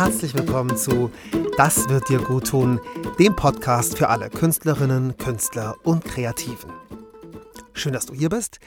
herzlich 0.00 0.34
willkommen 0.34 0.78
zu 0.78 1.10
Das 1.58 1.90
wird 1.90 2.08
dir 2.08 2.20
gut 2.20 2.46
tun, 2.46 2.80
dem 3.18 3.36
Podcast 3.36 3.98
für 3.98 4.08
alle 4.08 4.30
Künstlerinnen, 4.30 5.18
Künstler 5.18 5.76
und 5.82 6.06
Kreativen. 6.06 6.72
Schön, 7.74 7.92
dass 7.92 8.06
du 8.06 8.14
hier 8.14 8.30
bist. 8.30 8.60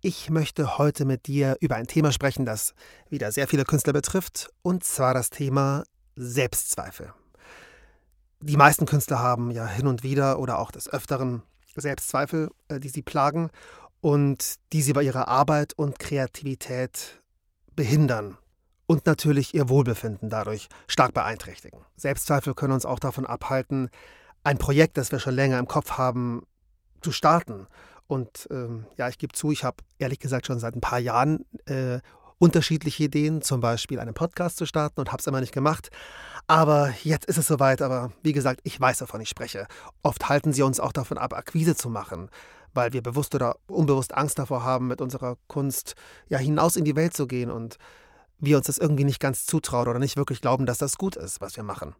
Ich 0.00 0.30
möchte 0.30 0.78
heute 0.78 1.04
mit 1.04 1.26
dir 1.26 1.58
über 1.60 1.76
ein 1.76 1.86
Thema 1.86 2.10
sprechen, 2.10 2.46
das 2.46 2.72
wieder 3.10 3.32
sehr 3.32 3.48
viele 3.48 3.64
Künstler 3.64 3.92
betrifft, 3.92 4.48
und 4.62 4.82
zwar 4.82 5.12
das 5.12 5.28
Thema 5.28 5.84
Selbstzweifel. 6.16 7.12
Die 8.40 8.56
meisten 8.56 8.86
Künstler 8.86 9.18
haben 9.18 9.50
ja 9.50 9.66
hin 9.66 9.86
und 9.86 10.02
wieder 10.02 10.38
oder 10.38 10.58
auch 10.58 10.70
des 10.70 10.88
Öfteren 10.88 11.42
Selbstzweifel, 11.76 12.48
äh, 12.68 12.80
die 12.80 12.88
sie 12.88 13.02
plagen 13.02 13.50
und 14.00 14.54
die 14.72 14.80
sie 14.80 14.94
bei 14.94 15.02
ihrer 15.02 15.28
Arbeit 15.28 15.74
und 15.74 15.98
Kreativität 15.98 17.20
behindern 17.76 18.38
und 18.90 19.06
natürlich 19.06 19.54
ihr 19.54 19.68
Wohlbefinden 19.68 20.30
dadurch 20.30 20.68
stark 20.88 21.14
beeinträchtigen. 21.14 21.78
Selbstzweifel 21.94 22.54
können 22.54 22.72
uns 22.72 22.84
auch 22.84 22.98
davon 22.98 23.24
abhalten, 23.24 23.88
ein 24.42 24.58
Projekt, 24.58 24.96
das 24.96 25.12
wir 25.12 25.20
schon 25.20 25.36
länger 25.36 25.60
im 25.60 25.68
Kopf 25.68 25.92
haben, 25.92 26.42
zu 27.00 27.12
starten. 27.12 27.68
Und 28.08 28.48
ähm, 28.50 28.86
ja, 28.96 29.08
ich 29.08 29.18
gebe 29.18 29.32
zu, 29.32 29.52
ich 29.52 29.62
habe 29.62 29.76
ehrlich 30.00 30.18
gesagt 30.18 30.48
schon 30.48 30.58
seit 30.58 30.74
ein 30.74 30.80
paar 30.80 30.98
Jahren 30.98 31.44
äh, 31.66 32.00
unterschiedliche 32.38 33.04
Ideen, 33.04 33.42
zum 33.42 33.60
Beispiel 33.60 34.00
einen 34.00 34.12
Podcast 34.12 34.56
zu 34.56 34.66
starten 34.66 34.98
und 34.98 35.12
habe 35.12 35.20
es 35.20 35.26
immer 35.28 35.40
nicht 35.40 35.54
gemacht. 35.54 35.90
Aber 36.48 36.92
jetzt 37.04 37.26
ist 37.26 37.38
es 37.38 37.46
soweit. 37.46 37.82
Aber 37.82 38.10
wie 38.24 38.32
gesagt, 38.32 38.58
ich 38.64 38.80
weiß, 38.80 39.02
wovon 39.02 39.20
ich 39.20 39.28
spreche. 39.28 39.68
Oft 40.02 40.28
halten 40.28 40.52
sie 40.52 40.64
uns 40.64 40.80
auch 40.80 40.92
davon 40.92 41.16
ab, 41.16 41.32
Akquise 41.32 41.76
zu 41.76 41.90
machen, 41.90 42.28
weil 42.74 42.92
wir 42.92 43.04
bewusst 43.04 43.36
oder 43.36 43.54
unbewusst 43.68 44.16
Angst 44.16 44.40
davor 44.40 44.64
haben, 44.64 44.88
mit 44.88 45.00
unserer 45.00 45.36
Kunst 45.46 45.94
ja 46.26 46.38
hinaus 46.38 46.74
in 46.74 46.84
die 46.84 46.96
Welt 46.96 47.14
zu 47.14 47.28
gehen 47.28 47.52
und 47.52 47.78
wir 48.40 48.56
uns 48.56 48.66
das 48.66 48.78
irgendwie 48.78 49.04
nicht 49.04 49.20
ganz 49.20 49.46
zutrauen 49.46 49.88
oder 49.88 49.98
nicht 49.98 50.16
wirklich 50.16 50.40
glauben, 50.40 50.66
dass 50.66 50.78
das 50.78 50.98
gut 50.98 51.16
ist, 51.16 51.40
was 51.40 51.56
wir 51.56 51.62
machen. 51.62 51.94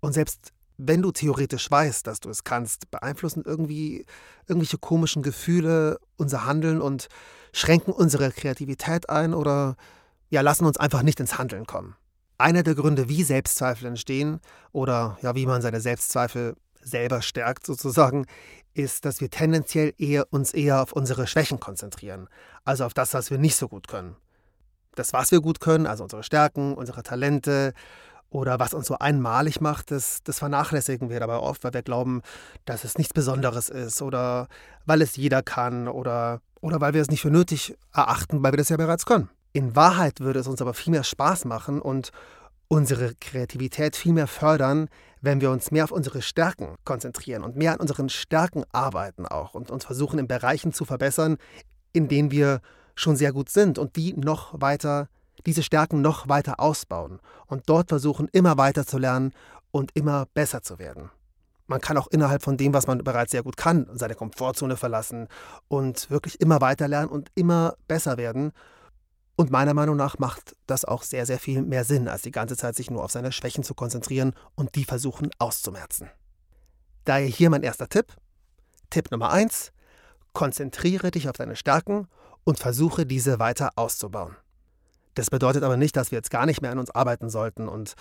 Und 0.00 0.12
selbst 0.12 0.52
wenn 0.78 1.02
du 1.02 1.10
theoretisch 1.10 1.70
weißt, 1.70 2.06
dass 2.06 2.20
du 2.20 2.28
es 2.28 2.44
kannst, 2.44 2.90
beeinflussen 2.90 3.42
irgendwie 3.44 4.04
irgendwelche 4.46 4.78
komischen 4.78 5.22
Gefühle 5.22 5.98
unser 6.16 6.44
Handeln 6.44 6.80
und 6.80 7.08
schränken 7.52 7.92
unsere 7.92 8.30
Kreativität 8.30 9.08
ein 9.08 9.32
oder 9.34 9.76
ja, 10.28 10.42
lassen 10.42 10.66
uns 10.66 10.76
einfach 10.76 11.02
nicht 11.02 11.20
ins 11.20 11.38
Handeln 11.38 11.66
kommen. 11.66 11.96
Einer 12.38 12.62
der 12.62 12.74
Gründe, 12.74 13.08
wie 13.08 13.22
Selbstzweifel 13.22 13.86
entstehen 13.86 14.40
oder 14.72 15.16
ja, 15.22 15.34
wie 15.34 15.46
man 15.46 15.62
seine 15.62 15.80
Selbstzweifel 15.80 16.56
selber 16.82 17.22
stärkt 17.22 17.64
sozusagen, 17.64 18.26
ist, 18.74 19.06
dass 19.06 19.22
wir 19.22 19.30
tendenziell 19.30 19.94
eher 19.96 20.30
uns 20.30 20.52
eher 20.52 20.82
auf 20.82 20.92
unsere 20.92 21.26
Schwächen 21.26 21.58
konzentrieren, 21.58 22.28
also 22.64 22.84
auf 22.84 22.92
das, 22.92 23.14
was 23.14 23.30
wir 23.30 23.38
nicht 23.38 23.56
so 23.56 23.68
gut 23.68 23.88
können. 23.88 24.16
Das, 24.96 25.12
was 25.12 25.30
wir 25.30 25.40
gut 25.40 25.60
können, 25.60 25.86
also 25.86 26.02
unsere 26.02 26.22
Stärken, 26.22 26.74
unsere 26.74 27.02
Talente, 27.02 27.72
oder 28.30 28.58
was 28.58 28.74
uns 28.74 28.86
so 28.86 28.98
einmalig 28.98 29.60
macht, 29.60 29.90
das, 29.90 30.22
das 30.24 30.40
vernachlässigen 30.40 31.10
wir 31.10 31.20
dabei 31.20 31.36
oft, 31.36 31.64
weil 31.64 31.74
wir 31.74 31.82
glauben, 31.82 32.22
dass 32.64 32.84
es 32.84 32.98
nichts 32.98 33.14
Besonderes 33.14 33.68
ist 33.68 34.02
oder 34.02 34.48
weil 34.84 35.00
es 35.02 35.16
jeder 35.16 35.42
kann 35.42 35.88
oder, 35.88 36.40
oder 36.60 36.80
weil 36.80 36.94
wir 36.94 37.02
es 37.02 37.08
nicht 37.08 37.22
für 37.22 37.30
nötig 37.30 37.76
erachten, 37.94 38.42
weil 38.42 38.52
wir 38.52 38.58
das 38.58 38.68
ja 38.68 38.76
bereits 38.76 39.06
können. 39.06 39.30
In 39.52 39.76
Wahrheit 39.76 40.20
würde 40.20 40.40
es 40.40 40.48
uns 40.48 40.60
aber 40.60 40.74
viel 40.74 40.90
mehr 40.90 41.04
Spaß 41.04 41.44
machen 41.44 41.80
und 41.80 42.10
unsere 42.68 43.14
Kreativität 43.14 43.96
viel 43.96 44.12
mehr 44.12 44.26
fördern, 44.26 44.88
wenn 45.20 45.40
wir 45.40 45.50
uns 45.50 45.70
mehr 45.70 45.84
auf 45.84 45.92
unsere 45.92 46.20
Stärken 46.20 46.74
konzentrieren 46.84 47.42
und 47.42 47.56
mehr 47.56 47.72
an 47.72 47.80
unseren 47.80 48.08
Stärken 48.08 48.64
arbeiten 48.72 49.24
auch 49.24 49.54
und 49.54 49.70
uns 49.70 49.84
versuchen, 49.84 50.18
in 50.18 50.28
Bereichen 50.28 50.72
zu 50.72 50.84
verbessern, 50.84 51.36
in 51.92 52.08
denen 52.08 52.30
wir 52.30 52.60
schon 52.96 53.16
sehr 53.16 53.32
gut 53.32 53.48
sind 53.50 53.78
und 53.78 53.94
die 53.94 54.14
noch 54.14 54.60
weiter 54.60 55.08
diese 55.44 55.62
Stärken 55.62 56.00
noch 56.00 56.28
weiter 56.28 56.58
ausbauen 56.58 57.20
und 57.46 57.68
dort 57.68 57.88
versuchen, 57.88 58.28
immer 58.32 58.58
weiter 58.58 58.84
zu 58.84 58.98
lernen 58.98 59.32
und 59.70 59.92
immer 59.94 60.26
besser 60.34 60.62
zu 60.62 60.78
werden. 60.78 61.10
Man 61.68 61.80
kann 61.80 61.98
auch 61.98 62.06
innerhalb 62.08 62.42
von 62.42 62.56
dem, 62.56 62.72
was 62.72 62.86
man 62.86 63.02
bereits 63.02 63.32
sehr 63.32 63.42
gut 63.42 63.56
kann, 63.56 63.88
seine 63.92 64.14
Komfortzone 64.14 64.76
verlassen 64.76 65.28
und 65.68 66.10
wirklich 66.10 66.40
immer 66.40 66.60
weiter 66.60 66.88
lernen 66.88 67.10
und 67.10 67.30
immer 67.34 67.74
besser 67.88 68.16
werden. 68.16 68.52
Und 69.36 69.50
meiner 69.50 69.74
Meinung 69.74 69.96
nach 69.96 70.18
macht 70.18 70.56
das 70.66 70.84
auch 70.84 71.02
sehr, 71.02 71.26
sehr 71.26 71.38
viel 71.38 71.62
mehr 71.62 71.84
Sinn, 71.84 72.08
als 72.08 72.22
die 72.22 72.30
ganze 72.30 72.56
Zeit 72.56 72.76
sich 72.76 72.90
nur 72.90 73.04
auf 73.04 73.10
seine 73.10 73.32
Schwächen 73.32 73.64
zu 73.64 73.74
konzentrieren 73.74 74.32
und 74.54 74.76
die 74.76 74.84
versuchen 74.84 75.30
auszumerzen. 75.38 76.08
Daher 77.04 77.26
hier 77.26 77.50
mein 77.50 77.62
erster 77.62 77.88
Tipp. 77.88 78.14
Tipp 78.88 79.10
Nummer 79.10 79.30
eins: 79.30 79.72
Konzentriere 80.32 81.10
dich 81.10 81.28
auf 81.28 81.36
deine 81.36 81.56
Stärken 81.56 82.06
und 82.46 82.60
versuche 82.60 83.04
diese 83.04 83.40
weiter 83.40 83.72
auszubauen. 83.74 84.36
Das 85.14 85.30
bedeutet 85.30 85.64
aber 85.64 85.76
nicht, 85.76 85.96
dass 85.96 86.12
wir 86.12 86.16
jetzt 86.16 86.30
gar 86.30 86.46
nicht 86.46 86.62
mehr 86.62 86.70
an 86.70 86.78
uns 86.78 86.90
arbeiten 86.90 87.28
sollten 87.28 87.68
und 87.68 87.94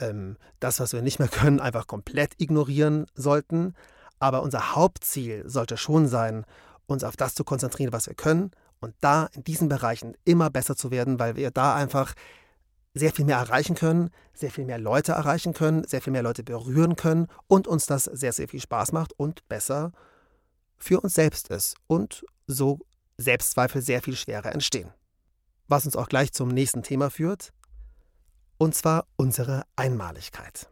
ähm, 0.00 0.36
das, 0.58 0.80
was 0.80 0.92
wir 0.92 1.02
nicht 1.02 1.20
mehr 1.20 1.28
können, 1.40 1.60
einfach 1.60 1.86
komplett 1.86 2.34
ignorieren 2.38 3.06
sollten. 3.14 3.74
Aber 4.18 4.42
unser 4.42 4.74
Hauptziel 4.74 5.48
sollte 5.48 5.76
schon 5.76 6.08
sein, 6.08 6.44
uns 6.86 7.04
auf 7.04 7.16
das 7.16 7.34
zu 7.34 7.44
konzentrieren, 7.44 7.92
was 7.92 8.08
wir 8.08 8.14
können 8.14 8.50
und 8.80 8.94
da 9.00 9.28
in 9.34 9.44
diesen 9.44 9.68
Bereichen 9.68 10.14
immer 10.24 10.50
besser 10.50 10.74
zu 10.74 10.90
werden, 10.90 11.20
weil 11.20 11.36
wir 11.36 11.52
da 11.52 11.74
einfach 11.76 12.14
sehr 12.94 13.12
viel 13.12 13.24
mehr 13.24 13.38
erreichen 13.38 13.76
können, 13.76 14.10
sehr 14.34 14.50
viel 14.50 14.64
mehr 14.64 14.78
Leute 14.78 15.12
erreichen 15.12 15.54
können, 15.54 15.84
sehr 15.86 16.02
viel 16.02 16.12
mehr 16.12 16.22
Leute 16.22 16.42
berühren 16.42 16.96
können 16.96 17.28
und 17.46 17.68
uns 17.68 17.86
das 17.86 18.04
sehr, 18.04 18.32
sehr 18.32 18.48
viel 18.48 18.60
Spaß 18.60 18.92
macht 18.92 19.12
und 19.16 19.48
besser 19.48 19.92
für 20.76 21.00
uns 21.00 21.14
selbst 21.14 21.48
ist 21.48 21.76
und 21.86 22.24
so 22.48 22.80
Selbstzweifel 23.18 23.82
sehr 23.82 24.02
viel 24.02 24.16
schwerer 24.16 24.52
entstehen 24.52 24.92
was 25.72 25.86
uns 25.86 25.96
auch 25.96 26.08
gleich 26.08 26.32
zum 26.32 26.48
nächsten 26.48 26.82
Thema 26.82 27.10
führt, 27.10 27.52
und 28.58 28.74
zwar 28.74 29.06
unsere 29.16 29.64
Einmaligkeit. 29.74 30.68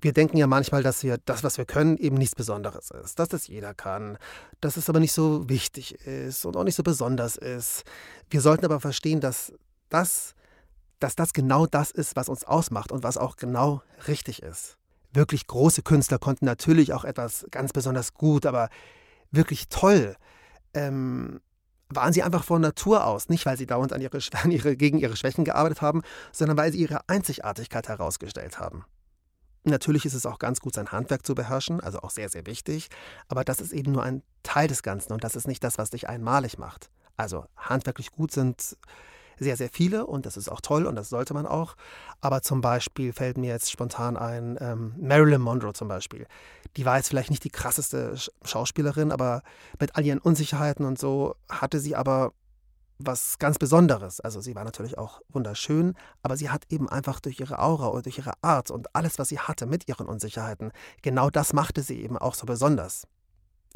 Wir 0.00 0.12
denken 0.12 0.36
ja 0.36 0.46
manchmal, 0.46 0.82
dass 0.82 1.04
wir 1.04 1.16
das, 1.24 1.44
was 1.44 1.56
wir 1.56 1.64
können, 1.64 1.96
eben 1.96 2.16
nichts 2.16 2.34
Besonderes 2.34 2.90
ist, 2.90 3.18
dass 3.18 3.28
das 3.28 3.46
jeder 3.46 3.72
kann, 3.72 4.18
dass 4.60 4.76
es 4.76 4.90
aber 4.90 5.00
nicht 5.00 5.12
so 5.12 5.48
wichtig 5.48 5.94
ist 6.06 6.44
und 6.44 6.56
auch 6.56 6.64
nicht 6.64 6.74
so 6.74 6.82
besonders 6.82 7.36
ist. 7.36 7.84
Wir 8.28 8.40
sollten 8.40 8.64
aber 8.64 8.80
verstehen, 8.80 9.20
dass 9.20 9.52
das, 9.88 10.34
dass 10.98 11.14
das 11.14 11.32
genau 11.32 11.66
das 11.66 11.92
ist, 11.92 12.16
was 12.16 12.28
uns 12.28 12.44
ausmacht 12.44 12.92
und 12.92 13.04
was 13.04 13.16
auch 13.16 13.36
genau 13.36 13.82
richtig 14.08 14.42
ist. 14.42 14.76
Wirklich 15.12 15.46
große 15.46 15.82
Künstler 15.82 16.18
konnten 16.18 16.44
natürlich 16.44 16.92
auch 16.92 17.04
etwas 17.04 17.46
ganz 17.50 17.72
besonders 17.72 18.12
gut, 18.12 18.44
aber 18.44 18.68
wirklich 19.30 19.68
toll 19.68 20.16
ähm, 20.74 21.40
waren 21.88 22.12
sie 22.12 22.22
einfach 22.22 22.44
von 22.44 22.60
Natur 22.60 23.04
aus, 23.04 23.28
nicht 23.28 23.46
weil 23.46 23.56
sie 23.56 23.66
dauernd 23.66 23.92
an 23.92 24.00
ihre, 24.00 24.18
an 24.42 24.50
ihre, 24.50 24.76
gegen 24.76 24.98
ihre 24.98 25.16
Schwächen 25.16 25.44
gearbeitet 25.44 25.82
haben, 25.82 26.02
sondern 26.32 26.56
weil 26.56 26.72
sie 26.72 26.78
ihre 26.78 27.08
Einzigartigkeit 27.08 27.88
herausgestellt 27.88 28.58
haben. 28.58 28.84
Natürlich 29.64 30.06
ist 30.06 30.14
es 30.14 30.26
auch 30.26 30.38
ganz 30.38 30.60
gut, 30.60 30.74
sein 30.74 30.92
Handwerk 30.92 31.26
zu 31.26 31.34
beherrschen, 31.34 31.80
also 31.80 31.98
auch 31.98 32.10
sehr, 32.10 32.28
sehr 32.28 32.46
wichtig, 32.46 32.88
aber 33.28 33.42
das 33.44 33.60
ist 33.60 33.72
eben 33.72 33.92
nur 33.92 34.04
ein 34.04 34.22
Teil 34.44 34.68
des 34.68 34.84
Ganzen 34.84 35.12
und 35.12 35.24
das 35.24 35.34
ist 35.34 35.48
nicht 35.48 35.64
das, 35.64 35.76
was 35.76 35.90
dich 35.90 36.08
einmalig 36.08 36.56
macht. 36.56 36.88
Also 37.16 37.46
handwerklich 37.56 38.12
gut 38.12 38.30
sind 38.30 38.76
sehr, 39.38 39.56
sehr 39.56 39.68
viele 39.70 40.06
und 40.06 40.26
das 40.26 40.36
ist 40.36 40.48
auch 40.48 40.60
toll 40.60 40.86
und 40.86 40.96
das 40.96 41.08
sollte 41.08 41.34
man 41.34 41.46
auch. 41.46 41.76
Aber 42.20 42.42
zum 42.42 42.60
Beispiel 42.60 43.12
fällt 43.12 43.38
mir 43.38 43.48
jetzt 43.48 43.70
spontan 43.70 44.16
ein 44.16 44.56
ähm, 44.60 44.94
Marilyn 44.98 45.40
Monroe 45.40 45.72
zum 45.72 45.88
Beispiel. 45.88 46.26
Die 46.76 46.84
war 46.84 46.96
jetzt 46.96 47.08
vielleicht 47.08 47.30
nicht 47.30 47.44
die 47.44 47.50
krasseste 47.50 48.14
Schauspielerin, 48.44 49.12
aber 49.12 49.42
mit 49.80 49.96
all 49.96 50.04
ihren 50.04 50.18
Unsicherheiten 50.18 50.84
und 50.84 50.98
so 50.98 51.34
hatte 51.48 51.80
sie 51.80 51.96
aber 51.96 52.32
was 52.98 53.38
ganz 53.38 53.58
Besonderes. 53.58 54.20
Also 54.20 54.40
sie 54.40 54.54
war 54.54 54.64
natürlich 54.64 54.98
auch 54.98 55.20
wunderschön, 55.28 55.94
aber 56.22 56.36
sie 56.36 56.50
hat 56.50 56.64
eben 56.70 56.88
einfach 56.88 57.20
durch 57.20 57.40
ihre 57.40 57.58
Aura 57.58 57.88
und 57.88 58.06
durch 58.06 58.18
ihre 58.18 58.32
Art 58.42 58.70
und 58.70 58.94
alles, 58.94 59.18
was 59.18 59.28
sie 59.28 59.38
hatte 59.38 59.66
mit 59.66 59.88
ihren 59.88 60.06
Unsicherheiten, 60.06 60.72
genau 61.02 61.30
das 61.30 61.52
machte 61.52 61.82
sie 61.82 62.00
eben 62.00 62.16
auch 62.16 62.34
so 62.34 62.46
besonders. 62.46 63.06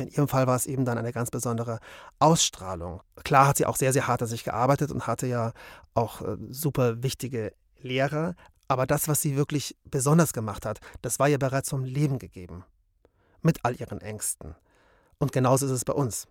In 0.00 0.08
ihrem 0.08 0.28
Fall 0.28 0.46
war 0.46 0.56
es 0.56 0.66
eben 0.66 0.84
dann 0.84 0.98
eine 0.98 1.12
ganz 1.12 1.30
besondere 1.30 1.78
Ausstrahlung. 2.18 3.02
Klar 3.22 3.48
hat 3.48 3.58
sie 3.58 3.66
auch 3.66 3.76
sehr, 3.76 3.92
sehr 3.92 4.06
hart 4.06 4.22
an 4.22 4.28
sich 4.28 4.44
gearbeitet 4.44 4.90
und 4.90 5.06
hatte 5.06 5.26
ja 5.26 5.52
auch 5.94 6.22
äh, 6.22 6.36
super 6.48 7.02
wichtige 7.02 7.52
Lehrer, 7.82 8.34
aber 8.66 8.86
das, 8.86 9.08
was 9.08 9.20
sie 9.20 9.36
wirklich 9.36 9.76
besonders 9.84 10.32
gemacht 10.32 10.64
hat, 10.64 10.80
das 11.02 11.18
war 11.18 11.28
ihr 11.28 11.38
bereits 11.38 11.70
vom 11.70 11.84
Leben 11.84 12.18
gegeben. 12.18 12.64
Mit 13.42 13.64
all 13.64 13.74
ihren 13.74 14.00
Ängsten. 14.00 14.54
Und 15.18 15.32
genauso 15.32 15.66
ist 15.66 15.72
es 15.72 15.84
bei 15.84 15.92
uns. 15.92 16.28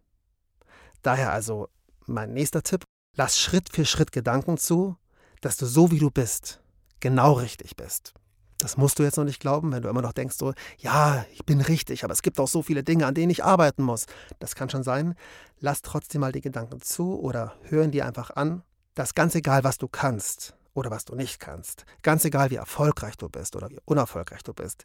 Daher 1.02 1.32
also 1.32 1.70
mein 2.06 2.34
nächster 2.34 2.64
Tipp, 2.64 2.86
lass 3.16 3.40
Schritt 3.40 3.70
für 3.72 3.86
Schritt 3.86 4.12
Gedanken 4.12 4.58
zu, 4.58 4.96
dass 5.42 5.58
du 5.58 5.66
so 5.66 5.92
wie 5.92 6.00
du 6.00 6.10
bist, 6.12 6.62
genau 7.00 7.34
richtig 7.34 7.76
bist. 7.76 8.14
Das 8.60 8.76
musst 8.76 9.00
du 9.00 9.04
jetzt 9.04 9.16
noch 9.16 9.24
nicht 9.24 9.40
glauben, 9.40 9.72
wenn 9.72 9.82
du 9.82 9.88
immer 9.88 10.02
noch 10.02 10.12
denkst, 10.12 10.36
so, 10.36 10.54
ja, 10.78 11.26
ich 11.32 11.46
bin 11.46 11.62
richtig, 11.62 12.04
aber 12.04 12.12
es 12.12 12.22
gibt 12.22 12.42
auch 12.42 12.48
so 12.48 12.62
viele 12.62 12.84
Dinge, 12.84 13.06
an 13.08 13.16
denen 13.16 13.30
ich 13.30 13.44
arbeiten 13.44 13.84
muss. 13.84 14.06
Das 14.40 14.54
kann 14.54 14.70
schon 14.70 14.84
sein. 14.84 15.16
Lass 15.62 15.82
trotzdem 15.82 16.20
mal 16.22 16.34
die 16.34 16.42
Gedanken 16.42 16.82
zu 16.82 17.18
oder 17.18 17.56
hören 17.64 17.92
die 17.92 18.04
einfach 18.04 18.32
an. 18.32 18.64
Das 18.96 19.16
ganz 19.16 19.34
egal, 19.34 19.64
was 19.64 19.78
du 19.78 19.88
kannst 19.88 20.58
oder 20.74 20.92
was 20.92 21.06
du 21.06 21.16
nicht 21.16 21.40
kannst, 21.40 21.86
ganz 22.04 22.26
egal, 22.26 22.52
wie 22.52 22.56
erfolgreich 22.56 23.16
du 23.16 23.30
bist 23.30 23.56
oder 23.56 23.70
wie 23.70 23.80
unerfolgreich 23.86 24.44
du 24.44 24.54
bist, 24.54 24.84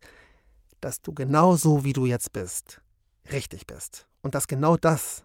dass 0.80 1.02
du 1.02 1.12
genau 1.12 1.56
so, 1.56 1.82
wie 1.82 1.92
du 1.92 2.06
jetzt 2.06 2.32
bist, 2.32 2.80
richtig 3.32 3.66
bist. 3.66 4.06
Und 4.22 4.36
dass 4.36 4.46
genau 4.46 4.76
das 4.76 5.24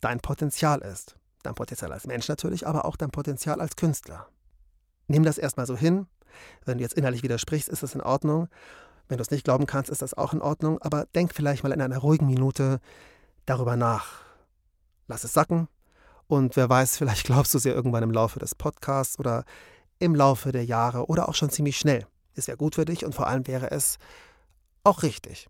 dein 0.00 0.18
Potenzial 0.18 0.80
ist. 0.80 1.16
Dein 1.44 1.54
Potenzial 1.54 1.92
als 1.92 2.08
Mensch 2.08 2.26
natürlich, 2.26 2.66
aber 2.66 2.84
auch 2.84 2.96
dein 2.96 3.10
Potenzial 3.10 3.60
als 3.60 3.76
Künstler. 3.76 4.26
Nimm 5.06 5.22
das 5.22 5.38
erstmal 5.38 5.66
so 5.66 5.76
hin 5.76 6.08
Wenn 6.64 6.78
du 6.78 6.82
jetzt 6.84 6.94
innerlich 6.94 7.22
widersprichst, 7.22 7.68
ist 7.68 7.82
das 7.82 7.94
in 7.94 8.00
Ordnung. 8.00 8.48
Wenn 9.08 9.18
du 9.18 9.22
es 9.22 9.30
nicht 9.30 9.44
glauben 9.44 9.66
kannst, 9.66 9.90
ist 9.90 10.02
das 10.02 10.14
auch 10.14 10.32
in 10.32 10.42
Ordnung. 10.42 10.80
Aber 10.82 11.06
denk 11.14 11.34
vielleicht 11.34 11.62
mal 11.62 11.72
in 11.72 11.80
einer 11.80 11.98
ruhigen 11.98 12.26
Minute 12.26 12.80
darüber 13.46 13.76
nach. 13.76 14.22
Lass 15.06 15.24
es 15.24 15.32
sacken. 15.32 15.68
Und 16.26 16.56
wer 16.56 16.68
weiß, 16.68 16.98
vielleicht 16.98 17.24
glaubst 17.26 17.54
du 17.54 17.58
es 17.58 17.64
ja 17.64 17.72
irgendwann 17.72 18.02
im 18.02 18.10
Laufe 18.10 18.38
des 18.38 18.54
Podcasts 18.54 19.18
oder 19.18 19.44
im 19.98 20.14
Laufe 20.14 20.52
der 20.52 20.64
Jahre 20.64 21.06
oder 21.06 21.28
auch 21.28 21.34
schon 21.34 21.50
ziemlich 21.50 21.76
schnell. 21.76 22.06
Es 22.34 22.46
wäre 22.46 22.56
gut 22.56 22.76
für 22.76 22.84
dich 22.84 23.04
und 23.04 23.14
vor 23.14 23.26
allem 23.26 23.46
wäre 23.46 23.70
es 23.70 23.98
auch 24.84 25.02
richtig. 25.02 25.48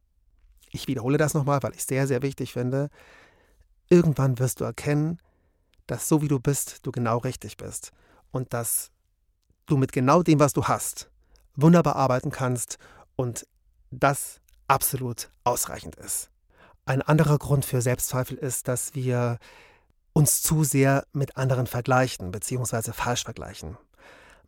Ich 0.71 0.87
wiederhole 0.89 1.19
das 1.19 1.35
nochmal, 1.35 1.63
weil 1.63 1.73
ich 1.73 1.81
es 1.81 1.87
sehr, 1.87 2.07
sehr 2.07 2.23
wichtig 2.23 2.53
finde. 2.53 2.89
Irgendwann 3.91 4.39
wirst 4.39 4.61
du 4.61 4.65
erkennen, 4.65 5.19
dass 5.87 6.09
so 6.09 6.23
wie 6.23 6.29
du 6.29 6.39
bist, 6.39 6.87
du 6.87 6.93
genau 6.93 7.19
richtig 7.19 7.57
bist 7.57 7.93
und 8.31 8.53
dass 8.53 8.91
du 9.69 9.77
mit 9.77 9.93
genau 9.93 10.23
dem, 10.23 10.41
was 10.41 10.53
du 10.53 10.65
hast, 10.65 11.11
wunderbar 11.55 11.97
arbeiten 11.97 12.31
kannst 12.31 12.79
und 13.17 13.47
das 13.91 14.41
absolut 14.67 15.31
ausreichend 15.45 15.97
ist. 15.97 16.31
Ein 16.85 17.03
anderer 17.03 17.39
Grund 17.39 17.65
für 17.65 17.81
Selbstzweifel 17.81 18.37
ist, 18.37 18.69
dass 18.69 18.95
wir 18.95 19.39
uns 20.13 20.43
zu 20.43 20.65
sehr 20.65 21.05
mit 21.13 21.37
anderen 21.37 21.67
vergleichen 21.67 22.31
bzw. 22.31 22.93
falsch 22.93 23.25
vergleichen. 23.25 23.77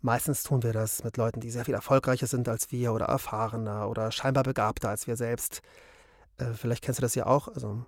Meistens 0.02 0.42
tun 0.42 0.62
wir 0.62 0.72
das 0.72 1.04
mit 1.04 1.16
Leuten, 1.18 1.40
die 1.40 1.50
sehr 1.50 1.66
viel 1.66 1.74
erfolgreicher 1.74 2.26
sind 2.26 2.48
als 2.48 2.72
wir 2.72 2.94
oder 2.94 3.06
erfahrener 3.06 3.88
oder 3.88 4.10
scheinbar 4.10 4.44
begabter 4.44 4.88
als 4.88 5.06
wir 5.06 5.16
selbst. 5.16 5.60
Äh, 6.38 6.54
vielleicht 6.54 6.82
kennst 6.82 6.98
du 6.98 7.02
das 7.02 7.14
ja 7.14 7.26
auch. 7.26 7.48
Also, 7.48 7.84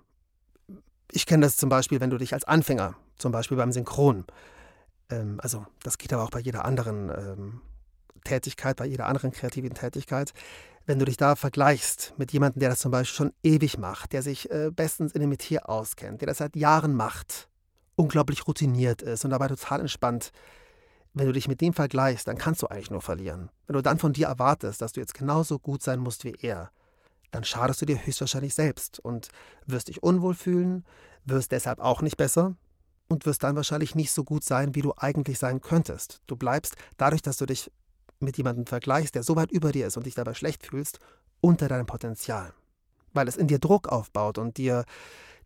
ich 1.11 1.25
kenne 1.25 1.45
das 1.45 1.57
zum 1.57 1.69
Beispiel, 1.69 1.99
wenn 1.99 2.11
du 2.11 2.17
dich 2.17 2.33
als 2.33 2.43
Anfänger, 2.43 2.95
zum 3.17 3.31
Beispiel 3.31 3.57
beim 3.57 3.71
Synchron, 3.71 4.25
ähm, 5.13 5.39
also 5.41 5.65
das 5.83 5.97
geht 5.97 6.13
aber 6.13 6.23
auch 6.23 6.29
bei 6.29 6.39
jeder 6.39 6.65
anderen 6.65 7.09
ähm, 7.09 7.61
Tätigkeit, 8.23 8.77
bei 8.77 8.85
jeder 8.85 9.07
anderen 9.07 9.31
kreativen 9.31 9.73
Tätigkeit, 9.73 10.33
wenn 10.85 10.99
du 10.99 11.05
dich 11.05 11.17
da 11.17 11.35
vergleichst 11.35 12.13
mit 12.17 12.33
jemandem, 12.33 12.59
der 12.59 12.69
das 12.69 12.79
zum 12.79 12.91
Beispiel 12.91 13.15
schon 13.15 13.33
ewig 13.43 13.77
macht, 13.77 14.13
der 14.13 14.21
sich 14.21 14.51
äh, 14.51 14.71
bestens 14.71 15.13
in 15.13 15.21
dem 15.21 15.29
Metier 15.29 15.69
auskennt, 15.69 16.21
der 16.21 16.27
das 16.27 16.39
seit 16.39 16.55
Jahren 16.55 16.93
macht, 16.95 17.47
unglaublich 17.95 18.47
routiniert 18.47 19.01
ist 19.01 19.23
und 19.23 19.31
dabei 19.31 19.47
total 19.47 19.81
entspannt, 19.81 20.31
wenn 21.13 21.27
du 21.27 21.31
dich 21.31 21.47
mit 21.47 21.61
dem 21.61 21.73
vergleichst, 21.73 22.27
dann 22.27 22.37
kannst 22.37 22.63
du 22.63 22.67
eigentlich 22.67 22.89
nur 22.89 23.01
verlieren. 23.01 23.49
Wenn 23.67 23.75
du 23.75 23.83
dann 23.83 23.99
von 23.99 24.13
dir 24.13 24.27
erwartest, 24.27 24.81
dass 24.81 24.93
du 24.93 24.99
jetzt 24.99 25.13
genauso 25.13 25.59
gut 25.59 25.83
sein 25.83 25.99
musst 25.99 26.25
wie 26.25 26.35
er, 26.41 26.71
dann 27.31 27.43
schadest 27.43 27.81
du 27.81 27.85
dir 27.85 28.03
höchstwahrscheinlich 28.03 28.55
selbst 28.55 28.99
und 28.99 29.29
wirst 29.65 29.89
dich 29.89 30.01
unwohl 30.01 30.33
fühlen, 30.33 30.85
wirst 31.25 31.51
deshalb 31.51 31.79
auch 31.79 32.01
nicht 32.01 32.17
besser 32.17 32.55
und 33.13 33.25
wirst 33.25 33.43
dann 33.43 33.55
wahrscheinlich 33.55 33.95
nicht 33.95 34.11
so 34.11 34.23
gut 34.23 34.43
sein, 34.43 34.75
wie 34.75 34.81
du 34.81 34.93
eigentlich 34.97 35.39
sein 35.39 35.61
könntest. 35.61 36.21
Du 36.27 36.35
bleibst, 36.35 36.75
dadurch, 36.97 37.21
dass 37.21 37.37
du 37.37 37.45
dich 37.45 37.71
mit 38.19 38.37
jemandem 38.37 38.65
vergleichst, 38.65 39.15
der 39.15 39.23
so 39.23 39.35
weit 39.35 39.51
über 39.51 39.71
dir 39.71 39.87
ist 39.87 39.97
und 39.97 40.05
dich 40.05 40.15
dabei 40.15 40.33
schlecht 40.33 40.65
fühlst, 40.65 40.99
unter 41.39 41.67
deinem 41.67 41.85
Potenzial. 41.85 42.53
Weil 43.13 43.27
es 43.27 43.37
in 43.37 43.47
dir 43.47 43.59
Druck 43.59 43.87
aufbaut 43.87 44.37
und 44.37 44.57
dir 44.57 44.85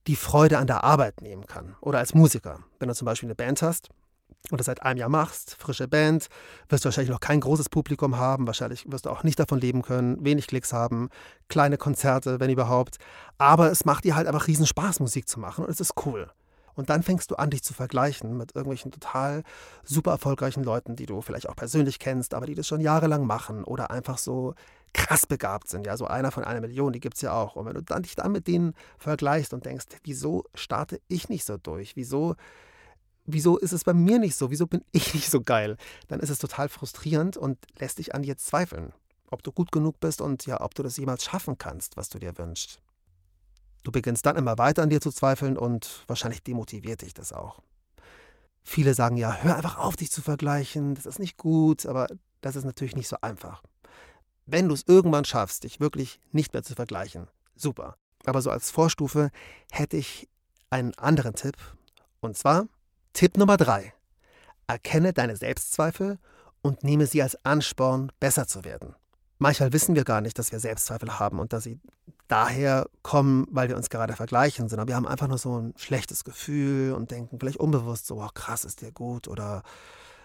die 0.07 0.15
Freude 0.15 0.57
an 0.57 0.67
der 0.67 0.85
Arbeit 0.85 1.21
nehmen 1.21 1.45
kann. 1.45 1.75
Oder 1.81 1.99
als 1.99 2.13
Musiker. 2.13 2.59
Wenn 2.79 2.87
du 2.87 2.95
zum 2.95 3.05
Beispiel 3.05 3.27
eine 3.27 3.35
Band 3.35 3.61
hast 3.61 3.89
oder 4.51 4.63
seit 4.63 4.81
einem 4.83 4.99
Jahr 4.99 5.09
machst, 5.09 5.55
frische 5.59 5.89
Band, 5.89 6.27
wirst 6.69 6.85
du 6.85 6.87
wahrscheinlich 6.87 7.11
noch 7.11 7.19
kein 7.19 7.41
großes 7.41 7.67
Publikum 7.67 8.15
haben, 8.15 8.47
wahrscheinlich 8.47 8.89
wirst 8.89 9.05
du 9.05 9.09
auch 9.09 9.23
nicht 9.23 9.39
davon 9.39 9.59
leben 9.59 9.81
können, 9.81 10.23
wenig 10.23 10.47
Klicks 10.47 10.71
haben, 10.71 11.09
kleine 11.49 11.77
Konzerte, 11.77 12.39
wenn 12.39 12.49
überhaupt. 12.49 12.97
Aber 13.37 13.69
es 13.69 13.83
macht 13.83 14.05
dir 14.05 14.15
halt 14.15 14.27
einfach 14.27 14.47
riesen 14.47 14.65
Spaß, 14.65 15.01
Musik 15.01 15.27
zu 15.27 15.41
machen 15.41 15.65
und 15.65 15.71
es 15.71 15.81
ist 15.81 15.95
cool. 16.05 16.31
Und 16.77 16.89
dann 16.89 17.03
fängst 17.03 17.31
du 17.31 17.35
an, 17.35 17.49
dich 17.49 17.63
zu 17.63 17.73
vergleichen 17.73 18.37
mit 18.37 18.55
irgendwelchen 18.55 18.91
total 18.91 19.43
super 19.83 20.11
erfolgreichen 20.11 20.63
Leuten, 20.63 20.95
die 20.95 21.07
du 21.07 21.21
vielleicht 21.21 21.49
auch 21.49 21.55
persönlich 21.55 21.99
kennst, 21.99 22.33
aber 22.33 22.45
die 22.45 22.55
das 22.55 22.67
schon 22.67 22.79
jahrelang 22.79 23.25
machen 23.25 23.65
oder 23.65 23.91
einfach 23.91 24.17
so 24.17 24.53
krass 24.93 25.25
begabt 25.25 25.67
sind. 25.67 25.85
Ja, 25.85 25.97
so 25.97 26.05
einer 26.05 26.31
von 26.31 26.45
einer 26.45 26.61
Million, 26.61 26.93
die 26.93 27.01
gibt 27.01 27.15
es 27.15 27.21
ja 27.21 27.33
auch. 27.33 27.55
Und 27.55 27.65
wenn 27.65 27.73
du 27.73 27.83
dann 27.83 28.03
dich 28.03 28.15
dann 28.15 28.31
mit 28.31 28.47
denen 28.47 28.73
vergleichst 28.97 29.53
und 29.53 29.65
denkst, 29.65 29.87
wieso 30.03 30.45
starte 30.53 31.01
ich 31.09 31.27
nicht 31.27 31.43
so 31.43 31.57
durch? 31.57 31.95
Wieso 31.95 32.35
wieso 33.25 33.57
ist 33.57 33.73
es 33.73 33.83
bei 33.83 33.93
mir 33.93 34.17
nicht 34.17 34.35
so? 34.35 34.49
Wieso 34.49 34.65
bin 34.65 34.83
ich 34.91 35.13
nicht 35.13 35.29
so 35.29 35.41
geil? 35.41 35.77
Dann 36.07 36.19
ist 36.19 36.29
es 36.29 36.39
total 36.39 36.69
frustrierend 36.69 37.37
und 37.37 37.59
lässt 37.77 37.99
dich 37.99 38.15
an 38.15 38.23
dir 38.23 38.37
zweifeln, 38.37 38.93
ob 39.29 39.43
du 39.43 39.51
gut 39.51 39.71
genug 39.71 39.99
bist 39.99 40.21
und 40.21 40.45
ja, 40.45 40.61
ob 40.61 40.73
du 40.73 40.81
das 40.81 40.97
jemals 40.97 41.23
schaffen 41.23 41.57
kannst, 41.57 41.97
was 41.97 42.09
du 42.09 42.17
dir 42.17 42.37
wünschst. 42.37 42.79
Du 43.83 43.91
beginnst 43.91 44.25
dann 44.25 44.35
immer 44.35 44.57
weiter 44.57 44.83
an 44.83 44.89
dir 44.89 45.01
zu 45.01 45.11
zweifeln 45.11 45.57
und 45.57 46.03
wahrscheinlich 46.07 46.43
demotiviert 46.43 47.01
dich 47.01 47.13
das 47.13 47.33
auch. 47.33 47.61
Viele 48.63 48.93
sagen 48.93 49.15
ja, 49.15 49.37
hör 49.41 49.55
einfach 49.55 49.77
auf, 49.77 49.95
dich 49.95 50.11
zu 50.11 50.21
vergleichen, 50.21 50.95
das 50.95 51.05
ist 51.05 51.19
nicht 51.19 51.37
gut, 51.37 51.85
aber 51.85 52.07
das 52.41 52.55
ist 52.55 52.65
natürlich 52.65 52.95
nicht 52.95 53.07
so 53.07 53.15
einfach. 53.21 53.63
Wenn 54.45 54.67
du 54.67 54.73
es 54.73 54.83
irgendwann 54.87 55.25
schaffst, 55.25 55.63
dich 55.63 55.79
wirklich 55.79 56.19
nicht 56.31 56.53
mehr 56.53 56.63
zu 56.63 56.75
vergleichen, 56.75 57.27
super. 57.55 57.97
Aber 58.25 58.41
so 58.41 58.49
als 58.49 58.69
Vorstufe 58.69 59.31
hätte 59.71 59.97
ich 59.97 60.27
einen 60.69 60.93
anderen 60.95 61.35
Tipp. 61.35 61.55
Und 62.19 62.37
zwar, 62.37 62.67
Tipp 63.13 63.37
Nummer 63.37 63.57
3. 63.57 63.93
Erkenne 64.67 65.13
deine 65.13 65.37
Selbstzweifel 65.37 66.19
und 66.61 66.83
nehme 66.83 67.07
sie 67.07 67.21
als 67.21 67.43
Ansporn, 67.45 68.11
besser 68.19 68.47
zu 68.47 68.65
werden. 68.65 68.95
Manchmal 69.39 69.73
wissen 69.73 69.95
wir 69.95 70.03
gar 70.03 70.21
nicht, 70.21 70.39
dass 70.39 70.51
wir 70.51 70.59
Selbstzweifel 70.59 71.19
haben 71.19 71.39
und 71.39 71.53
dass 71.53 71.63
sie 71.63 71.79
daher 72.27 72.87
kommen, 73.03 73.47
weil 73.51 73.69
wir 73.69 73.77
uns 73.77 73.89
gerade 73.89 74.13
vergleichen, 74.13 74.67
sondern 74.67 74.87
wir 74.87 74.95
haben 74.95 75.07
einfach 75.07 75.27
nur 75.27 75.37
so 75.37 75.59
ein 75.59 75.73
schlechtes 75.77 76.23
Gefühl 76.23 76.93
und 76.93 77.11
denken 77.11 77.37
vielleicht 77.39 77.57
unbewusst 77.57 78.07
so, 78.07 78.21
oh, 78.21 78.29
krass, 78.33 78.65
ist 78.65 78.81
der 78.81 78.91
gut 78.91 79.27
oder 79.27 79.63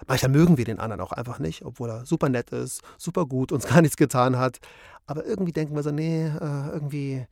manchmal 0.07 0.33
mögen 0.33 0.57
wir 0.57 0.65
den 0.65 0.81
anderen 0.81 1.01
auch 1.01 1.13
einfach 1.13 1.39
nicht, 1.39 1.65
obwohl 1.65 1.91
er 1.91 2.07
super 2.07 2.29
nett 2.29 2.51
ist, 2.51 2.83
super 2.99 3.27
gut, 3.27 3.53
uns 3.53 3.67
gar 3.69 3.83
nichts 3.83 3.97
getan 3.97 4.39
hat. 4.39 4.59
Aber 5.07 5.25
irgendwie 5.25 5.53
denken 5.53 5.75
wir 5.75 5.83
so, 5.83 5.91
nee, 5.91 6.27
äh, 6.27 6.69
irgendwie 6.73 7.27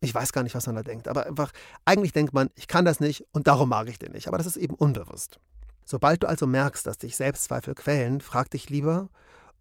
ich 0.00 0.14
weiß 0.14 0.32
gar 0.32 0.42
nicht, 0.42 0.54
was 0.54 0.66
man 0.66 0.76
da 0.76 0.82
denkt, 0.82 1.08
aber 1.08 1.26
einfach, 1.26 1.52
eigentlich 1.84 2.12
denkt 2.12 2.34
man, 2.34 2.50
ich 2.54 2.68
kann 2.68 2.84
das 2.84 3.00
nicht 3.00 3.24
und 3.32 3.46
darum 3.46 3.68
mag 3.68 3.88
ich 3.88 3.98
den 3.98 4.12
nicht. 4.12 4.28
Aber 4.28 4.38
das 4.38 4.46
ist 4.46 4.56
eben 4.56 4.74
unbewusst. 4.74 5.40
Sobald 5.84 6.22
du 6.22 6.28
also 6.28 6.46
merkst, 6.46 6.86
dass 6.86 6.98
dich 6.98 7.16
Selbstzweifel 7.16 7.74
quälen, 7.74 8.20
frag 8.20 8.50
dich 8.50 8.68
lieber, 8.68 9.08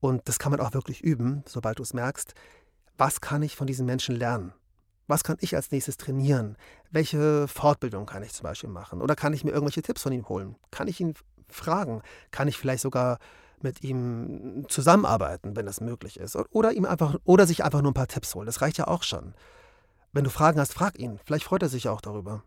und 0.06 0.22
das 0.26 0.38
kann 0.38 0.52
man 0.52 0.60
auch 0.60 0.74
wirklich 0.74 1.02
üben, 1.02 1.44
sobald 1.48 1.80
du 1.80 1.84
es 1.84 1.94
merkst, 1.94 2.36
was 2.96 3.22
kann 3.22 3.42
ich 3.42 3.56
von 3.56 3.66
diesen 3.66 3.88
Menschen 3.88 4.16
lernen? 4.16 4.54
Was 5.08 5.24
kann 5.24 5.38
ich 5.40 5.56
als 5.56 5.72
nächstes 5.72 5.98
trainieren? 5.98 6.58
Welche 6.92 7.48
Fortbildung 7.48 8.06
kann 8.06 8.22
ich 8.22 8.34
zum 8.34 8.44
Beispiel 8.44 8.70
machen? 8.70 9.02
Oder 9.02 9.16
kann 9.16 9.34
ich 9.34 9.44
mir 9.44 9.52
irgendwelche 9.52 9.82
Tipps 9.82 10.04
von 10.04 10.14
ihm 10.14 10.30
holen? 10.30 10.56
Kann 10.70 10.88
ich 10.88 11.00
ihn 11.00 11.16
fragen? 11.48 12.04
Kann 12.30 12.48
ich 12.48 12.58
vielleicht 12.58 12.82
sogar 12.82 13.18
mit 13.62 13.84
ihm 13.84 14.66
zusammenarbeiten, 14.68 15.56
wenn 15.56 15.66
das 15.66 15.82
möglich 15.82 16.20
ist? 16.20 16.36
Oder 16.52 16.74
ihm 16.74 16.86
einfach, 16.86 17.16
oder 17.24 17.48
sich 17.48 17.64
einfach 17.64 17.82
nur 17.82 17.92
ein 17.92 17.96
paar 17.96 18.08
Tipps 18.08 18.36
holen. 18.36 18.46
Das 18.46 18.62
reicht 18.62 18.78
ja 18.78 18.88
auch 18.88 19.04
schon. 19.04 19.34
Wenn 20.14 20.24
du 20.24 20.30
Fragen 20.30 20.60
hast, 20.60 20.74
frag 20.74 21.00
ihn. 21.00 21.20
Vielleicht 21.26 21.46
freut 21.46 21.64
er 21.64 21.70
sich 21.70 21.90
auch 21.90 22.02
darüber. 22.02 22.44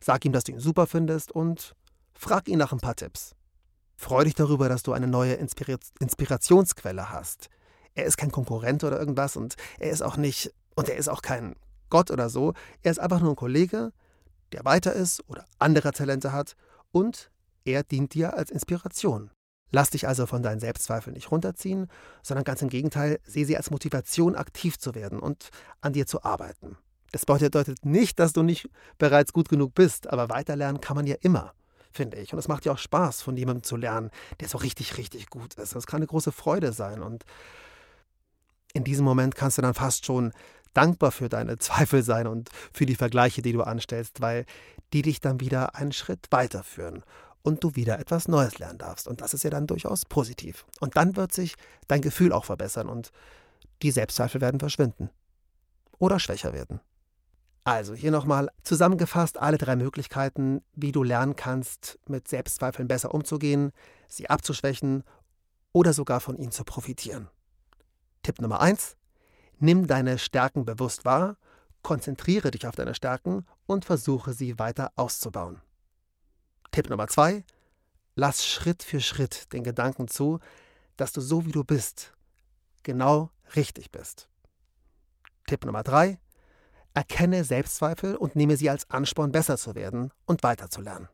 Sag 0.00 0.24
ihm, 0.24 0.32
dass 0.32 0.44
du 0.44 0.52
ihn 0.52 0.60
super 0.60 0.86
findest 0.86 1.30
und 1.32 1.74
frag 2.14 2.48
ihn 2.48 2.58
nach 2.58 2.72
ein 2.72 2.80
paar 2.80 2.96
Tipps. 2.96 3.34
Freu 3.96 4.24
dich 4.24 4.34
darüber, 4.34 4.68
dass 4.68 4.82
du 4.82 4.92
eine 4.92 5.06
neue 5.06 5.34
Inspira 5.34 5.78
Inspirationsquelle 6.00 7.10
hast. 7.10 7.48
Er 7.94 8.04
ist 8.04 8.16
kein 8.16 8.32
Konkurrent 8.32 8.82
oder 8.84 8.98
irgendwas 8.98 9.36
und 9.36 9.54
er 9.78 9.90
ist 9.90 10.02
auch 10.02 10.16
nicht, 10.16 10.52
und 10.74 10.88
er 10.88 10.96
ist 10.96 11.08
auch 11.08 11.22
kein 11.22 11.54
Gott 11.90 12.10
oder 12.10 12.28
so. 12.28 12.54
Er 12.82 12.90
ist 12.90 12.98
einfach 12.98 13.20
nur 13.20 13.30
ein 13.30 13.36
Kollege, 13.36 13.92
der 14.52 14.64
weiter 14.64 14.92
ist 14.92 15.22
oder 15.28 15.44
andere 15.58 15.92
Talente 15.92 16.32
hat 16.32 16.56
und 16.90 17.30
er 17.64 17.82
dient 17.82 18.14
dir 18.14 18.34
als 18.36 18.50
Inspiration. 18.50 19.30
Lass 19.70 19.90
dich 19.90 20.06
also 20.06 20.26
von 20.26 20.42
deinen 20.42 20.60
Selbstzweifeln 20.60 21.14
nicht 21.14 21.30
runterziehen, 21.30 21.88
sondern 22.22 22.44
ganz 22.44 22.62
im 22.62 22.68
Gegenteil, 22.68 23.18
sehe 23.24 23.46
sie 23.46 23.56
als 23.56 23.70
Motivation, 23.70 24.36
aktiv 24.36 24.78
zu 24.78 24.94
werden 24.94 25.18
und 25.18 25.50
an 25.80 25.92
dir 25.92 26.06
zu 26.06 26.22
arbeiten. 26.22 26.76
Das 27.10 27.26
bedeutet 27.26 27.84
nicht, 27.84 28.18
dass 28.18 28.32
du 28.32 28.42
nicht 28.42 28.68
bereits 28.98 29.32
gut 29.32 29.48
genug 29.48 29.74
bist, 29.74 30.08
aber 30.08 30.28
weiterlernen 30.28 30.80
kann 30.80 30.96
man 30.96 31.06
ja 31.06 31.16
immer, 31.20 31.54
finde 31.94 32.18
ich. 32.18 32.32
Und 32.32 32.38
es 32.38 32.48
macht 32.48 32.64
ja 32.64 32.72
auch 32.72 32.78
Spaß, 32.78 33.22
von 33.22 33.36
jemandem 33.36 33.62
zu 33.62 33.76
lernen, 33.76 34.10
der 34.40 34.48
so 34.48 34.58
richtig, 34.58 34.98
richtig 34.98 35.30
gut 35.30 35.54
ist. 35.54 35.74
Das 35.74 35.86
kann 35.86 35.98
eine 35.98 36.06
große 36.06 36.32
Freude 36.32 36.72
sein. 36.72 37.02
Und 37.02 37.24
in 38.72 38.84
diesem 38.84 39.04
Moment 39.04 39.34
kannst 39.36 39.58
du 39.58 39.62
dann 39.62 39.74
fast 39.74 40.04
schon 40.04 40.32
dankbar 40.74 41.12
für 41.12 41.28
deine 41.28 41.58
Zweifel 41.58 42.02
sein 42.02 42.26
und 42.26 42.50
für 42.72 42.86
die 42.86 42.96
Vergleiche, 42.96 43.42
die 43.42 43.52
du 43.52 43.62
anstellst, 43.62 44.20
weil 44.20 44.44
die 44.92 45.02
dich 45.02 45.20
dann 45.20 45.40
wieder 45.40 45.76
einen 45.76 45.92
Schritt 45.92 46.26
weiterführen 46.30 47.04
und 47.42 47.62
du 47.62 47.76
wieder 47.76 47.98
etwas 47.98 48.26
Neues 48.26 48.58
lernen 48.58 48.78
darfst. 48.78 49.06
Und 49.06 49.20
das 49.20 49.34
ist 49.34 49.44
ja 49.44 49.50
dann 49.50 49.66
durchaus 49.66 50.04
positiv. 50.04 50.66
Und 50.80 50.96
dann 50.96 51.16
wird 51.16 51.32
sich 51.32 51.54
dein 51.88 52.00
Gefühl 52.00 52.32
auch 52.32 52.44
verbessern 52.44 52.88
und 52.88 53.10
die 53.82 53.90
Selbstzweifel 53.90 54.40
werden 54.40 54.60
verschwinden 54.60 55.10
oder 55.98 56.18
schwächer 56.18 56.52
werden. 56.52 56.80
Also 57.64 57.94
hier 57.94 58.10
nochmal 58.10 58.50
zusammengefasst 58.62 59.38
alle 59.38 59.56
drei 59.56 59.74
Möglichkeiten, 59.74 60.62
wie 60.74 60.92
du 60.92 61.02
lernen 61.02 61.34
kannst, 61.34 61.98
mit 62.06 62.28
Selbstzweifeln 62.28 62.88
besser 62.88 63.14
umzugehen, 63.14 63.72
sie 64.06 64.28
abzuschwächen 64.28 65.02
oder 65.72 65.94
sogar 65.94 66.20
von 66.20 66.36
ihnen 66.36 66.52
zu 66.52 66.62
profitieren. 66.64 67.28
Tipp 68.22 68.40
Nummer 68.40 68.60
eins: 68.60 68.96
Nimm 69.58 69.86
deine 69.86 70.18
Stärken 70.18 70.66
bewusst 70.66 71.06
wahr, 71.06 71.38
konzentriere 71.82 72.50
dich 72.50 72.66
auf 72.66 72.76
deine 72.76 72.94
Stärken 72.94 73.46
und 73.64 73.86
versuche 73.86 74.34
sie 74.34 74.58
weiter 74.58 74.92
auszubauen. 74.96 75.62
Tipp 76.70 76.90
Nummer 76.90 77.08
zwei, 77.08 77.44
lass 78.14 78.44
Schritt 78.44 78.82
für 78.82 79.00
Schritt 79.00 79.52
den 79.54 79.64
Gedanken 79.64 80.06
zu, 80.06 80.38
dass 80.98 81.12
du 81.12 81.22
so 81.22 81.46
wie 81.46 81.52
du 81.52 81.64
bist 81.64 82.12
genau 82.82 83.30
richtig 83.56 83.90
bist. 83.90 84.28
Tipp 85.46 85.64
Nummer 85.64 85.82
drei: 85.82 86.18
Erkenne 86.94 87.44
Selbstzweifel 87.44 88.16
und 88.16 88.36
nehme 88.36 88.56
sie 88.56 88.70
als 88.70 88.88
Ansporn, 88.90 89.32
besser 89.32 89.56
zu 89.56 89.74
werden 89.74 90.12
und 90.26 90.42
weiterzulernen. 90.42 91.08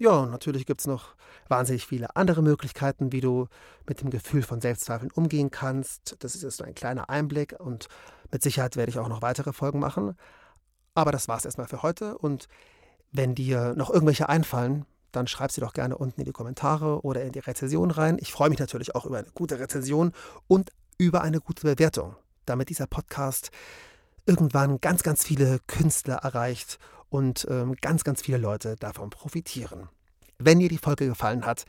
Ja, 0.00 0.26
natürlich 0.26 0.64
gibt 0.64 0.80
es 0.80 0.86
noch 0.86 1.16
wahnsinnig 1.48 1.84
viele 1.86 2.14
andere 2.14 2.40
Möglichkeiten, 2.40 3.10
wie 3.10 3.20
du 3.20 3.48
mit 3.88 4.00
dem 4.00 4.10
Gefühl 4.10 4.42
von 4.42 4.60
Selbstzweifeln 4.60 5.10
umgehen 5.10 5.50
kannst. 5.50 6.16
Das 6.20 6.36
ist 6.36 6.42
jetzt 6.42 6.60
nur 6.60 6.68
ein 6.68 6.74
kleiner 6.74 7.10
Einblick 7.10 7.58
und 7.58 7.88
mit 8.30 8.42
Sicherheit 8.42 8.76
werde 8.76 8.90
ich 8.90 8.98
auch 8.98 9.08
noch 9.08 9.22
weitere 9.22 9.52
Folgen 9.52 9.80
machen. 9.80 10.14
Aber 10.94 11.10
das 11.10 11.26
war 11.26 11.36
es 11.36 11.44
erstmal 11.44 11.66
für 11.66 11.82
heute 11.82 12.16
und 12.16 12.48
wenn 13.10 13.34
dir 13.34 13.74
noch 13.74 13.90
irgendwelche 13.90 14.28
einfallen, 14.28 14.84
dann 15.10 15.26
schreib 15.26 15.50
sie 15.50 15.60
doch 15.60 15.72
gerne 15.72 15.96
unten 15.96 16.20
in 16.20 16.26
die 16.26 16.32
Kommentare 16.32 17.00
oder 17.02 17.22
in 17.22 17.32
die 17.32 17.38
Rezension 17.38 17.90
rein. 17.90 18.18
Ich 18.20 18.30
freue 18.30 18.50
mich 18.50 18.58
natürlich 18.58 18.94
auch 18.94 19.06
über 19.06 19.18
eine 19.18 19.30
gute 19.32 19.58
Rezension 19.58 20.12
und 20.46 20.70
über 20.98 21.22
eine 21.22 21.40
gute 21.40 21.62
Bewertung, 21.62 22.14
damit 22.44 22.68
dieser 22.68 22.86
Podcast 22.86 23.50
irgendwann 24.28 24.80
ganz, 24.80 25.02
ganz 25.02 25.24
viele 25.24 25.58
Künstler 25.66 26.16
erreicht 26.16 26.78
und 27.08 27.46
ähm, 27.48 27.74
ganz, 27.80 28.04
ganz 28.04 28.20
viele 28.20 28.36
Leute 28.36 28.76
davon 28.76 29.08
profitieren. 29.08 29.88
Wenn 30.38 30.58
dir 30.60 30.68
die 30.68 30.76
Folge 30.78 31.06
gefallen 31.06 31.46
hat, 31.46 31.64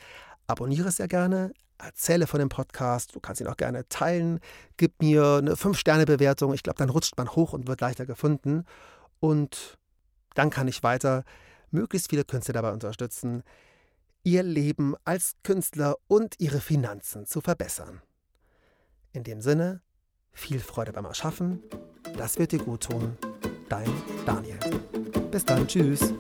abonniere 0.45 0.91
sehr 0.91 1.07
gerne, 1.07 1.53
erzähle 1.77 2.27
von 2.27 2.39
dem 2.39 2.49
Podcast, 2.49 3.15
du 3.15 3.21
kannst 3.21 3.39
ihn 3.39 3.47
auch 3.47 3.55
gerne 3.55 3.87
teilen, 3.87 4.41
gib 4.75 5.01
mir 5.01 5.37
eine 5.37 5.55
5-Sterne-Bewertung, 5.55 6.53
ich 6.53 6.61
glaube, 6.61 6.77
dann 6.77 6.89
rutscht 6.89 7.17
man 7.17 7.29
hoch 7.29 7.53
und 7.53 7.67
wird 7.67 7.79
leichter 7.79 8.05
gefunden 8.05 8.65
und 9.21 9.77
dann 10.35 10.49
kann 10.49 10.67
ich 10.67 10.83
weiter 10.83 11.23
möglichst 11.71 12.09
viele 12.09 12.25
Künstler 12.25 12.55
dabei 12.55 12.73
unterstützen, 12.73 13.43
ihr 14.23 14.43
Leben 14.43 14.95
als 15.05 15.35
Künstler 15.43 15.95
und 16.07 16.35
ihre 16.39 16.59
Finanzen 16.59 17.25
zu 17.25 17.39
verbessern. 17.39 18.01
In 19.13 19.23
dem 19.23 19.39
Sinne, 19.39 19.81
viel 20.33 20.59
Freude 20.59 20.91
beim 20.91 21.05
Erschaffen, 21.05 21.63
das 22.17 22.37
wird 22.37 22.51
dir 22.51 22.59
gut 22.59 22.83
tun. 22.83 23.17
Dein 23.69 23.89
Daniel. 24.25 24.57
Bis 25.31 25.45
dann, 25.45 25.67
tschüss. 25.67 26.13